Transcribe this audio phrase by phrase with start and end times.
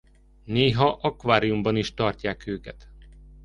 [0.43, 2.89] Néha akváriumban is tartják őket.